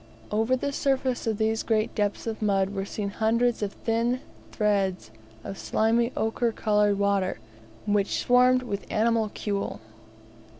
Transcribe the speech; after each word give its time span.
Over 0.31 0.55
the 0.55 0.71
surface 0.71 1.27
of 1.27 1.37
these 1.37 1.61
great 1.61 1.93
depths 1.93 2.25
of 2.25 2.41
mud 2.41 2.71
were 2.71 2.85
seen 2.85 3.09
hundreds 3.09 3.61
of 3.61 3.73
thin 3.73 4.21
threads 4.51 5.11
of 5.43 5.59
slimy 5.59 6.11
ochre 6.17 6.51
coloured 6.51 6.97
water, 6.97 7.39
which 7.85 8.17
swarmed 8.19 8.63
with 8.63 8.89
animalculae. 8.91 9.77